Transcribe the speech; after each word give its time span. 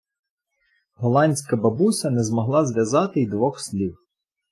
Голландська 0.95 1.55
бабуся 1.55 2.09
не 2.09 2.23
змогла 2.23 2.65
зв’язати 2.65 3.21
й 3.21 3.27
двох 3.27 3.59
слів. 3.59 3.97